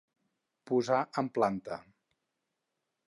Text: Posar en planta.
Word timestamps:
Posar 0.71 1.01
en 1.23 1.29
planta. 1.35 1.79